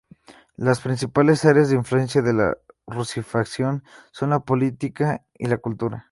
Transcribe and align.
Las 0.57 0.81
principales 0.81 1.45
áreas 1.45 1.69
de 1.69 1.75
influencia 1.75 2.23
de 2.23 2.33
la 2.33 2.57
rusificación 2.87 3.83
son 4.11 4.31
la 4.31 4.39
política 4.39 5.23
y 5.37 5.45
la 5.45 5.57
cultura. 5.59 5.99